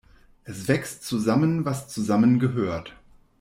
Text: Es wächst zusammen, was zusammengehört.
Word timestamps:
Es 0.45 0.67
wächst 0.67 1.03
zusammen, 1.03 1.63
was 1.63 1.87
zusammengehört. 1.87 2.95